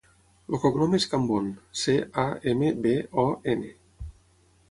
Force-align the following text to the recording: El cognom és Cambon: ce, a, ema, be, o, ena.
El 0.53 0.59
cognom 0.61 0.95
és 0.99 1.05
Cambon: 1.11 1.51
ce, 1.83 1.95
a, 2.23 2.25
ema, 2.53 2.73
be, 2.87 2.95
o, 3.27 3.29
ena. 3.57 4.09